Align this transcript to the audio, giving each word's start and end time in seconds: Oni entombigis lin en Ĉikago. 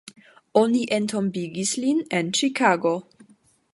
Oni 0.61 0.79
entombigis 0.97 1.73
lin 1.83 2.01
en 2.21 2.33
Ĉikago. 2.39 2.95